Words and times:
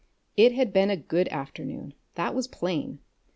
It 0.35 0.51
had 0.53 0.73
been 0.73 0.89
a 0.89 0.97
good 0.97 1.27
afternoon 1.27 1.93
that 2.15 2.33
was 2.33 2.47
plain. 2.47 3.01